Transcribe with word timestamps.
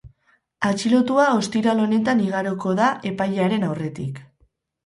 Atxilotua 0.69 1.25
ostiral 1.41 1.83
honetan 1.83 2.25
igaroko 2.29 2.75
da 2.83 2.89
epailearen 3.11 3.67
aurretik. 3.69 4.25